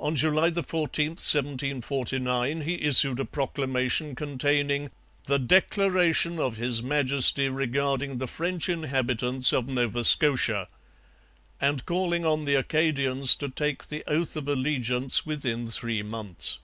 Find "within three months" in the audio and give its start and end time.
15.24-16.58